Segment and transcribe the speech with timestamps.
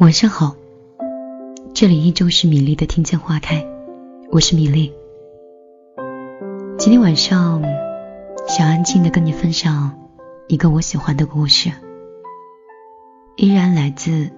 [0.00, 0.56] 晚上好，
[1.74, 3.62] 这里依旧是米粒的听见花开，
[4.30, 4.90] 我是米粒。
[6.78, 7.62] 今天晚上
[8.48, 10.08] 想安静的跟你分享
[10.48, 11.70] 一个我喜欢的故事，
[13.36, 14.30] 依然来自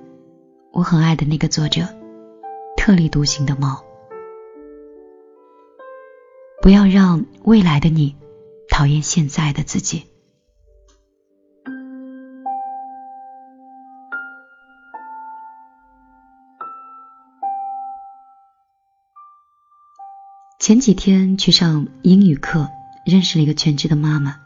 [0.73, 1.83] 我很爱的那个作者
[2.77, 3.85] 特立独行的猫。
[6.61, 8.17] 不要让未来的你
[8.69, 10.07] 讨厌现在的自己。
[20.63, 22.71] 前几天去上英语课，
[23.05, 24.37] 认识了一个全职的妈妈。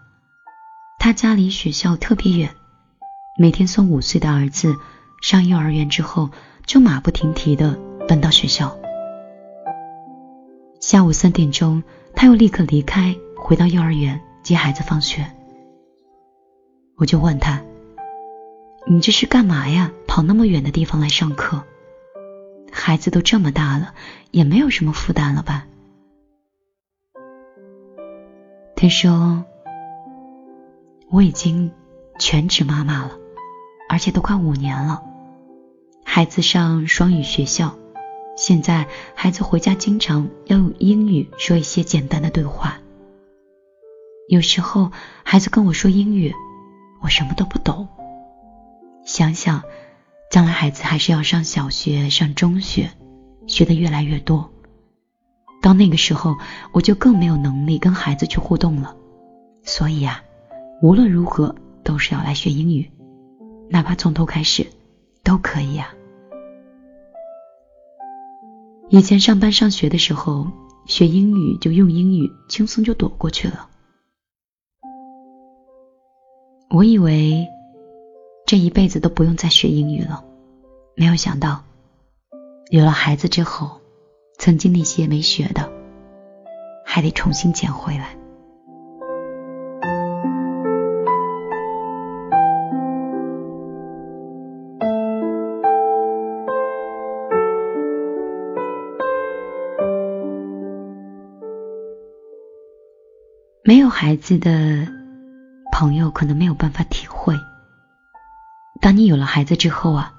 [0.98, 2.54] 她家离学校特别远，
[3.38, 4.76] 每天送五岁的儿子
[5.20, 6.30] 上幼儿园之后，
[6.64, 8.78] 就马不停蹄的奔到学校。
[10.80, 11.82] 下午三点钟，
[12.14, 15.30] 她又立刻离开，回到幼儿园接孩子放学。
[16.96, 17.60] 我就问她
[18.88, 19.92] ：“你这是干嘛呀？
[20.06, 21.62] 跑那么远的地方来上课？
[22.72, 23.92] 孩子都这么大了，
[24.30, 25.66] 也没有什么负担了吧？”
[28.78, 29.42] 他说
[31.10, 31.72] ：“我已经
[32.18, 33.12] 全职妈妈了，
[33.88, 35.02] 而且都快五年了。
[36.04, 37.74] 孩子上双语学校，
[38.36, 42.78] 现在孩子回家经常要用英语说一些简单的对话。
[44.28, 44.92] 有时候
[45.24, 46.34] 孩子跟我说英语，
[47.00, 47.88] 我什么都不懂。
[49.06, 49.62] 想想
[50.30, 52.90] 将来孩子还是要上小学、上中学，
[53.46, 54.50] 学的越来越多。”
[55.66, 56.36] 到那个时候，
[56.70, 58.94] 我就更没有能力跟孩子去互动了。
[59.64, 60.22] 所以啊，
[60.80, 62.88] 无论如何都是要来学英语，
[63.68, 64.64] 哪怕从头开始
[65.24, 65.92] 都可以啊。
[68.90, 70.46] 以前上班上学的时候，
[70.86, 73.68] 学英语就用英语，轻松就躲过去了。
[76.70, 77.44] 我以为
[78.46, 80.22] 这一辈子都不用再学英语了，
[80.94, 81.64] 没有想到
[82.70, 83.80] 有了孩子之后。
[84.38, 85.70] 曾经那些没学的，
[86.84, 88.16] 还得重新捡回来。
[103.64, 104.86] 没有孩子的
[105.72, 107.34] 朋友可能没有办法体会，
[108.80, 110.14] 当你有了孩子之后啊，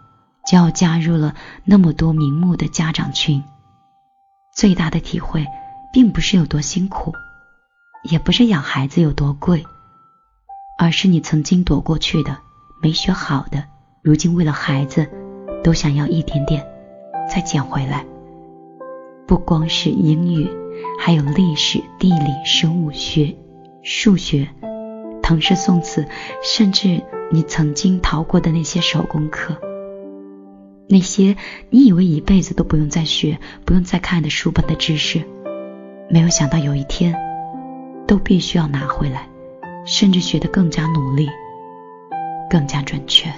[0.45, 1.33] 就要加入了
[1.63, 3.41] 那么多名目的家长群。
[4.57, 5.45] 最大的体会，
[5.93, 7.13] 并不是有多辛苦，
[8.09, 9.63] 也不是养孩子有多贵，
[10.79, 12.35] 而是你曾经躲过去的、
[12.81, 13.65] 没学好的，
[14.01, 15.07] 如今为了孩子，
[15.63, 16.65] 都想要一点点
[17.29, 18.03] 再捡回来。
[19.27, 20.49] 不光是英语，
[20.99, 23.37] 还有历史、地理、生物学、
[23.83, 24.47] 数学、
[25.21, 26.07] 唐诗宋词，
[26.41, 29.55] 甚至你曾经逃过的那些手工课。
[30.89, 31.35] 那些
[31.69, 35.21] 你以为一辈子都不用再学、不用再看的书本的知识，
[36.09, 37.13] 没有想到有一天
[38.07, 39.27] 都必须要拿回来，
[39.85, 41.27] 甚至学得更加努力、
[42.49, 43.29] 更加准确。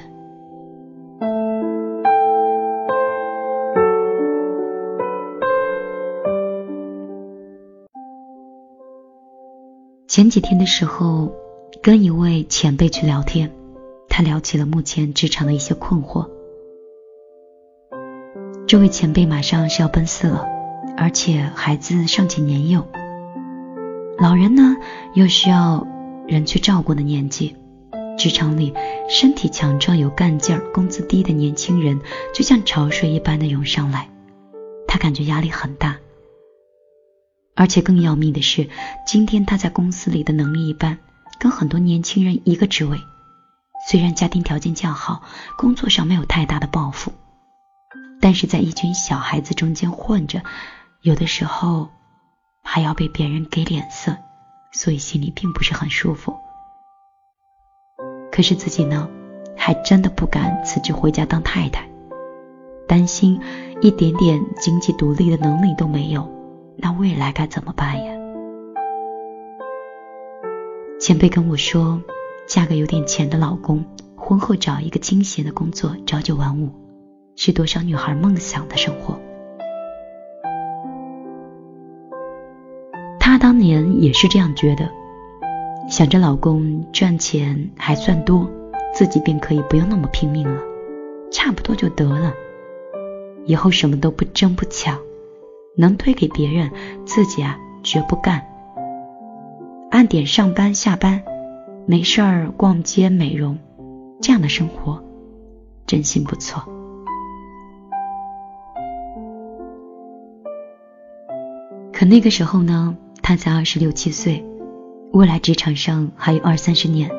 [10.07, 11.31] 前几天的时候，
[11.81, 13.51] 跟一位前辈去聊天，
[14.07, 16.27] 他聊起了目前职场的一些困惑。
[18.69, 20.45] 这位前辈马上是要奔四了，
[20.95, 22.87] 而且孩子尚且年幼，
[24.19, 24.77] 老人呢
[25.15, 25.87] 又需要
[26.27, 27.55] 人去照顾的年纪，
[28.15, 28.71] 职场里
[29.09, 31.99] 身体强壮、有干劲儿、工资低的年轻人
[32.31, 34.07] 就像潮水一般的涌上来，
[34.87, 35.97] 他感觉压力很大。
[37.55, 38.69] 而且更要命的是，
[39.03, 40.99] 今天他在公司里的能力一般，
[41.39, 42.99] 跟很多年轻人一个职位，
[43.89, 45.23] 虽然家庭条件较好，
[45.57, 47.11] 工作上没有太大的抱负。
[48.21, 50.41] 但是在一群小孩子中间混着，
[51.01, 51.89] 有的时候
[52.61, 54.17] 还要被别人给脸色，
[54.73, 56.35] 所以心里并不是很舒服。
[58.31, 59.09] 可是自己呢，
[59.57, 61.89] 还真的不敢辞职回家当太太，
[62.87, 63.39] 担心
[63.81, 66.29] 一点点经济独立的能力都没有，
[66.77, 68.13] 那未来该怎么办呀？
[70.99, 72.01] 前辈跟我说，
[72.47, 73.85] 嫁个有点钱的老公，
[74.15, 76.69] 婚后找一个清闲的工作，朝九晚五。
[77.41, 79.17] 是多少女孩梦想的生活？
[83.17, 84.89] 她当年也是这样觉得，
[85.89, 88.45] 想着老公赚钱还算多，
[88.93, 90.61] 自己便可以不用那么拼命了，
[91.31, 92.33] 差不多就得了。
[93.45, 94.99] 以后什么都不争不抢，
[95.77, 96.69] 能推给别人，
[97.05, 98.45] 自己啊绝不干。
[99.91, 101.23] 按点上班下班，
[101.85, 103.57] 没事儿逛街美容，
[104.21, 105.01] 这样的生活
[105.87, 106.61] 真心不错。
[111.99, 114.41] 可那个时候呢，他才二十六七岁，
[115.11, 117.11] 未来职场上还有二三十年，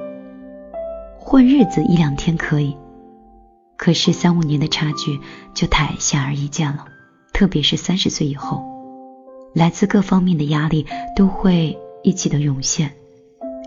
[1.18, 2.74] 混日子一两天可以，
[3.76, 5.20] 可是三五年的差距
[5.52, 6.86] 就太显而易见了。
[7.34, 8.64] 特别是三十岁以后，
[9.54, 12.90] 来自各方面的压力都会一起的涌现。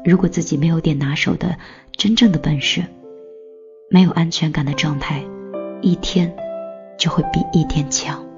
[0.04, 1.56] 如果自己没有点拿手的
[1.92, 2.83] 真正的本事，
[3.88, 5.24] 没有安全感的状态，
[5.80, 6.36] 一天
[6.98, 8.33] 就会比一天强。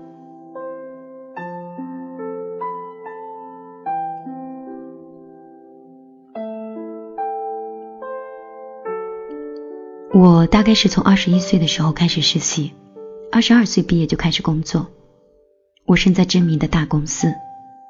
[10.18, 12.74] 我大概是从二十一岁的时候开始实习，
[13.34, 14.88] 二十二岁毕业就开始工作。
[15.86, 17.36] 我身在知名的大公司，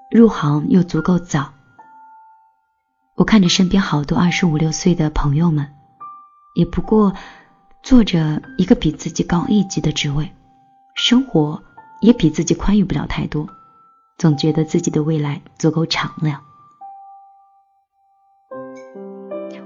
[0.10, 1.54] 入行又足够早。
[3.14, 5.72] 我看着身边好多二十五六岁的朋友们，
[6.56, 7.14] 也不过
[7.84, 10.34] 做着一个比自己高一级的职位，
[10.96, 11.62] 生活
[12.02, 13.48] 也比自己宽裕不了太多，
[14.18, 16.42] 总觉得自己的未来足够敞亮。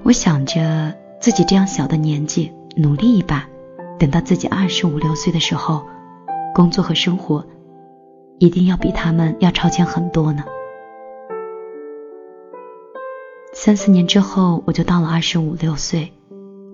[0.04, 3.46] 我想着自己这样小的年纪，努力一把，
[4.00, 5.86] 等到自己二十五六岁的时候，
[6.54, 7.46] 工作和生活。
[8.38, 10.46] 一定要比他们要超前很多呢。
[13.54, 16.14] 三四年之后，我就到了二十五六岁，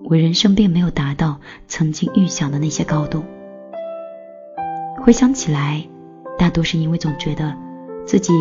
[0.04, 3.24] 我人生并没有达到曾经预想的那些高度。
[5.02, 5.84] 回想起来，
[6.38, 7.52] 大多是因为总觉得
[8.06, 8.32] 自己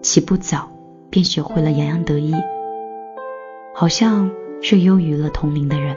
[0.00, 0.70] 起步早，
[1.10, 2.34] 便学会了洋洋得意，
[3.82, 4.30] 好像
[4.60, 5.96] 是优于了同龄的人。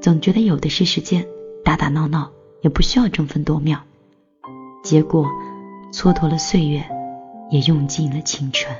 [0.00, 1.26] 总觉得有的是时间，
[1.64, 2.30] 打打闹闹
[2.60, 3.80] 也不需要争分夺秒。
[4.84, 5.26] 结果，
[5.92, 6.84] 蹉跎了岁月，
[7.50, 8.72] 也用尽了青春。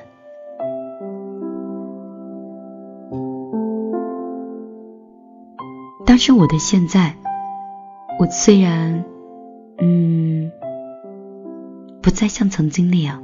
[6.06, 7.16] 当时我的现在，
[8.20, 9.04] 我虽然，
[9.78, 10.52] 嗯，
[12.00, 13.20] 不再像曾经那样，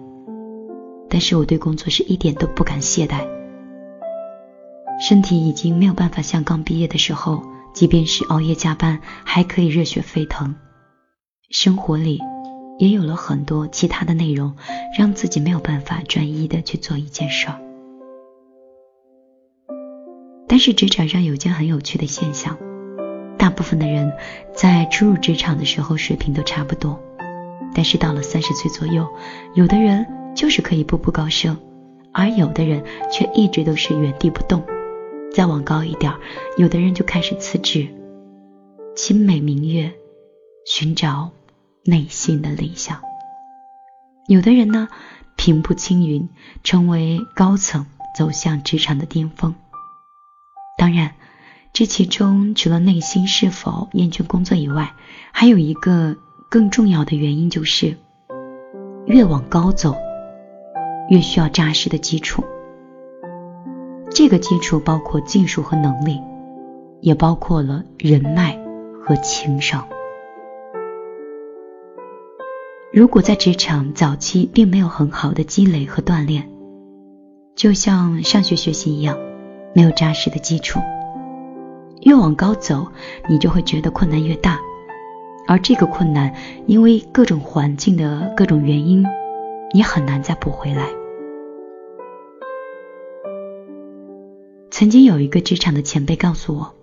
[1.09, 3.36] 但是我对工作是一点都不敢懈怠。
[5.01, 7.43] 身体已经没有办法像刚毕业的时候，
[7.75, 10.55] 即便是熬夜加班，还可以热血沸腾。
[11.51, 12.21] 生活里。
[12.79, 14.55] 也有了很多其他的内容，
[14.99, 17.59] 让自己没有办法专一的去做一件事儿。
[20.47, 22.59] 但是职场上有件很有趣的现象，
[23.39, 24.13] 大部分的人
[24.53, 27.01] 在初入职场的时候水平都差不多，
[27.75, 29.09] 但是到了三十岁左右，
[29.55, 31.57] 有的人就是可以步步高升，
[32.13, 34.63] 而有的人却一直都是原地不动。
[35.37, 36.15] 再往高一点，
[36.57, 37.87] 有的人就开始辞职，
[38.97, 39.93] 清美明月，
[40.65, 41.31] 寻找。
[41.85, 43.01] 内心的理想，
[44.27, 44.89] 有的人呢
[45.37, 46.29] 平步青云，
[46.65, 47.87] 成为高层，
[48.19, 49.55] 走向职场的巅峰。
[50.77, 51.15] 当然，
[51.73, 54.95] 这其中除了内心是否厌倦工作以外，
[55.33, 56.17] 还有一个
[56.51, 57.97] 更重要的原因，就是
[59.07, 59.95] 越往高走，
[61.09, 62.43] 越需要扎实的基础。
[64.17, 66.19] 这个基础包括技术和能力，
[67.03, 68.59] 也包括了人脉
[69.05, 69.87] 和情商。
[72.91, 76.49] 如果在职场早期并没有很好的积累和锻炼，
[77.55, 79.19] 就像上学学习一样，
[79.75, 80.81] 没有扎实的基础，
[82.01, 82.87] 越往高走，
[83.29, 84.59] 你就会觉得困难越大，
[85.47, 86.35] 而这个困难
[86.67, 89.05] 因为各种环境的各种原因，
[89.75, 90.87] 你很难再补回来。
[94.79, 96.75] 曾经有一个职场的前辈告诉我，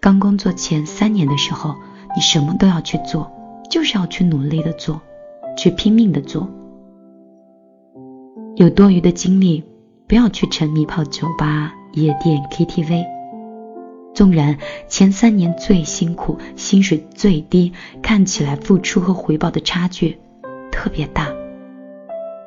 [0.00, 1.74] 刚工作前三年的时候，
[2.14, 3.30] 你什么都要去做。
[3.68, 5.02] 就是要去努力的做，
[5.58, 6.48] 去拼命的做。
[8.54, 9.62] 有多余的精力，
[10.08, 13.04] 不要去沉迷泡酒吧、夜店、KTV。
[14.14, 14.56] 纵然
[14.88, 20.18] 前三年最辛苦，薪水最低，看起来付出和回报的差距
[20.72, 21.28] 特别大，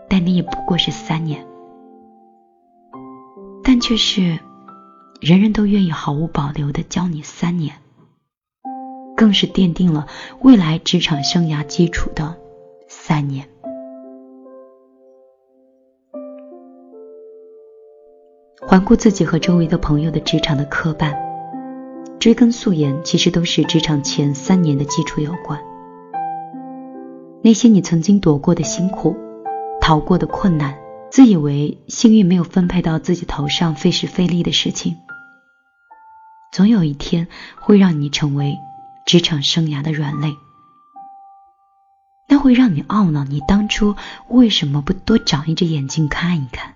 [0.10, 1.46] 但你也不过是三年，
[3.80, 4.40] 却是
[5.22, 7.76] 人人都愿意毫无保留的教你三年。
[9.16, 10.08] 更是奠定了
[10.40, 12.38] 未来职场生涯基础的
[12.88, 13.46] 三年。
[18.62, 21.14] 环顾自己和周围的朋友的职场的磕绊，
[22.18, 25.60] 追根溯源，其实都是职场前三年的基础有关。
[27.42, 29.18] 那些你曾经躲过的辛苦，
[29.82, 30.74] 逃过的困难，
[31.12, 34.98] 自以为幸运没有分配到自己头上，费时费力的事情，
[36.52, 37.28] 总有一天
[37.60, 38.58] 会让你成为。
[39.06, 40.36] 职场生涯的软肋，
[42.28, 43.96] 那会让你懊恼，你当初
[44.28, 46.76] 为什么不多长一只眼睛看一看？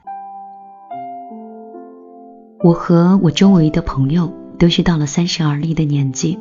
[2.63, 6.39] 我和我周围的朋友都是到了三十而立的年纪，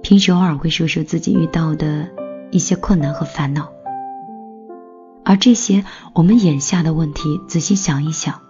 [0.00, 2.08] 平时偶尔会说说自己遇到的
[2.52, 3.68] 一些困难和烦恼，
[5.28, 8.40] 而这些我们眼下的问题，仔细想一想，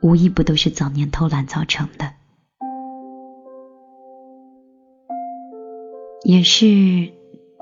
[0.00, 2.10] 无一不都是早年偷懒造成的。
[6.24, 7.12] 也是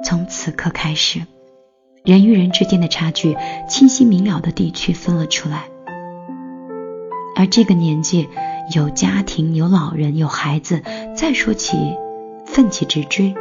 [0.05, 1.27] 从此刻开始，
[2.05, 3.37] 人与人之间的差距
[3.69, 5.65] 清晰明了的地区分了出来。
[7.35, 8.29] 而这个年纪，
[8.73, 10.81] 有家庭、有老人、有孩子，
[11.17, 11.77] 再说起
[12.47, 13.35] 奋起直追，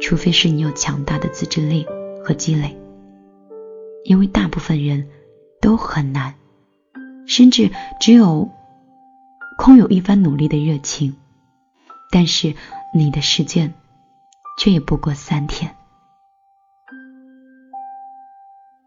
[0.00, 1.86] 除非是你有强大的自制力
[2.24, 2.76] 和积累，
[4.08, 5.08] 因为大部分人
[5.60, 6.34] 都很难，
[7.26, 7.70] 甚至
[8.00, 8.50] 只有
[9.58, 11.16] 空有一番努力的热情，
[12.10, 12.54] 但是
[12.94, 13.74] 你的时间。
[14.58, 15.76] 却也不过三天。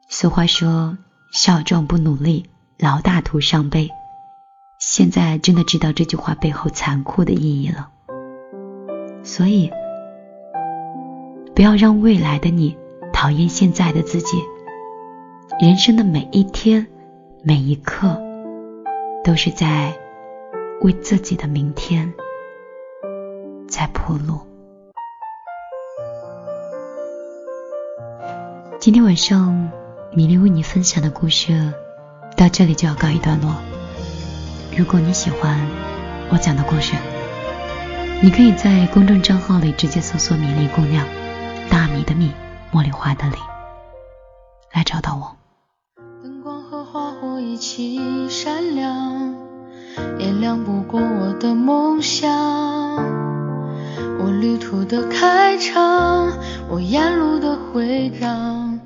[0.07, 0.97] 俗话说
[1.31, 2.49] ：“少壮不努力，
[2.79, 3.88] 老大徒伤悲。”
[4.81, 7.91] 现在真的知道这句话背后残酷的意义了。
[9.23, 9.71] 所以，
[11.53, 12.75] 不要让未来的你
[13.13, 14.41] 讨厌现在的自己。
[15.58, 16.88] 人生的每一天、
[17.44, 18.18] 每一刻，
[19.25, 19.94] 都是在
[20.82, 22.13] 为自己的明天
[23.68, 24.39] 在铺路。
[28.79, 29.70] 今天晚上
[30.13, 31.74] 米粒为你分享的故事
[32.38, 33.53] 到这里就要告一段落。
[34.77, 35.60] 如果你喜欢
[36.29, 36.94] 我讲的故事，
[38.22, 41.06] 你可以在公众账号里直接搜索“米粒姑娘”，
[41.70, 42.32] 大米的米，
[42.72, 43.36] 茉莉花的莉，
[44.72, 45.38] 来找到我。
[47.60, 48.00] 一起
[48.30, 49.36] 闪亮，
[50.18, 52.32] 也亮不过我的梦想。
[54.18, 56.32] 我旅途的开场，
[56.70, 58.80] 我沿路的回荡。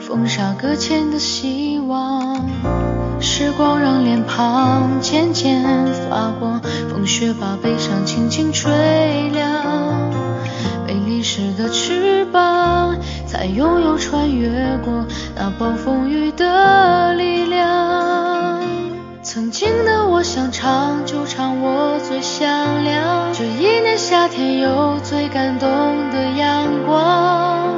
[0.00, 2.36] 风沙搁浅的希望，
[3.20, 5.62] 时光让脸庞渐渐
[6.10, 8.72] 发光，风雪把悲伤轻轻吹
[9.30, 10.10] 凉，
[10.84, 15.04] 被淋湿的翅膀，才拥有穿越过
[15.36, 17.85] 那暴风雨的力量。
[19.36, 22.48] 曾经的我想唱就唱，我最响
[22.84, 23.30] 亮。
[23.34, 25.68] 这一年夏天有最感动
[26.10, 27.74] 的阳光。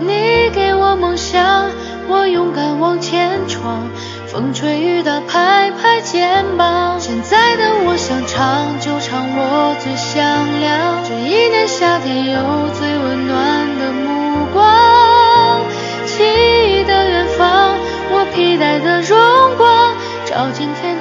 [0.00, 1.70] 你给我梦想，
[2.08, 3.88] 我勇敢往前闯。
[4.26, 6.98] 风吹雨打，拍拍肩膀。
[6.98, 10.20] 现在的我想唱就唱，我最响
[10.58, 11.04] 亮。
[11.04, 12.40] 这一年夏天有
[12.74, 15.60] 最温暖的目光。
[16.04, 17.76] 记忆的远方，
[18.10, 19.16] 我披戴的荣
[19.56, 19.94] 光，
[20.24, 20.95] 照进天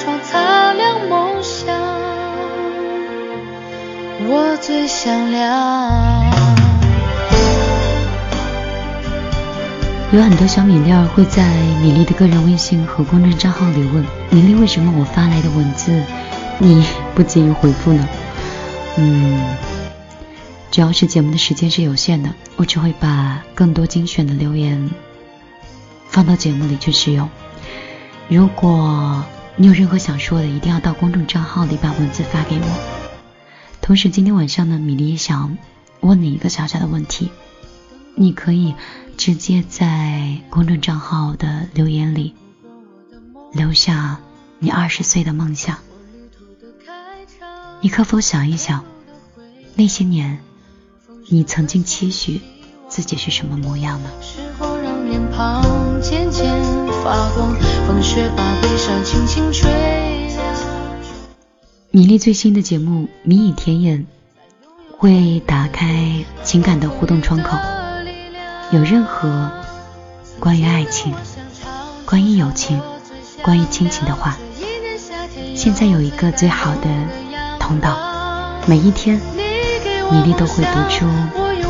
[4.66, 6.26] 最响亮。
[10.12, 11.48] 有很多小米粒儿会在
[11.84, 16.02] 米粒的个人微信和公众账号里问米粒为什么我发来的文字
[16.58, 18.10] 你不急于回复呢？
[18.98, 19.40] 嗯，
[20.72, 24.90] 主要是节目的时间是有限的，我只会把更多精选的留言
[26.10, 27.30] 放到节目里去使用。
[28.30, 29.24] 如果
[29.58, 33.05] 你有任何想说的，一定要到公众账号里把文字发给我。
[33.86, 35.60] 同时，今天晚上呢，米粒也想
[36.00, 37.32] 问你一个小小的问题，
[38.16, 38.74] 你可以。
[39.18, 42.36] 直接在公众账号的留言里
[43.54, 44.20] 留下
[44.60, 45.78] 你二十岁的梦想。
[47.80, 48.84] 你可否想一想，
[49.76, 50.40] 那些年
[51.30, 52.42] 你曾经期许
[52.90, 54.10] 自己是什么模样呢？
[61.96, 64.06] 米粒最新的节目《米以甜言》
[64.98, 67.58] 会打开情感的互动窗口。
[68.72, 69.50] 有任何
[70.38, 71.16] 关于爱情、
[72.06, 72.82] 关于友情、
[73.42, 74.38] 关于亲情的话，
[75.56, 76.90] 现在有一个最好的
[77.62, 77.98] 通道，
[78.68, 79.16] 每一天
[80.12, 81.06] 米粒都会读出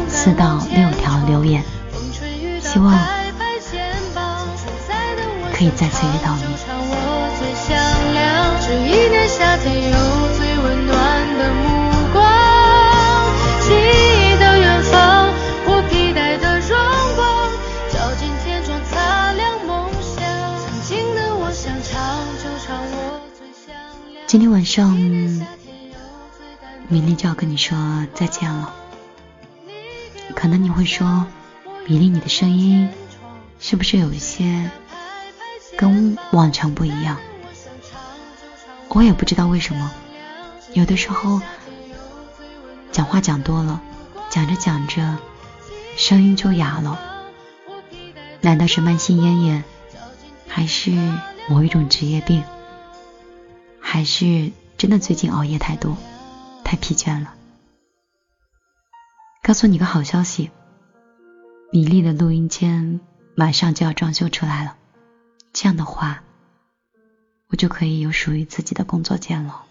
[0.07, 1.63] 四到六条留言，
[2.63, 2.97] 希望
[5.53, 6.45] 可以再次遇到你。
[24.35, 24.91] 今天晚上，
[26.89, 28.75] 米粒就要跟你说再见了。
[30.35, 31.25] 可能你会说，
[31.87, 32.89] 米粒，你的声音
[33.61, 34.69] 是不是有一些
[35.77, 37.15] 跟往常不一样？
[38.89, 39.89] 我也不知道为什么，
[40.73, 41.41] 有的时候
[42.91, 43.81] 讲话讲多了，
[44.29, 45.17] 讲着讲着
[45.95, 46.99] 声音就哑了。
[48.41, 49.63] 难道是慢性咽炎，
[50.49, 50.91] 还是
[51.47, 52.43] 某一种职业病？
[53.95, 55.95] 还是真的最近熬夜太多，
[56.65, 57.33] 太疲倦了。
[59.41, 60.51] 告诉你个好消息，
[61.71, 62.99] 米粒的录音间
[63.37, 64.75] 马上就要装修出来了。
[65.53, 66.23] 这样的话，
[67.47, 69.63] 我就可以有属于自己的工作间了。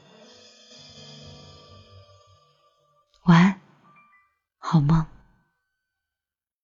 [3.24, 3.60] 晚安，
[4.56, 5.04] 好梦。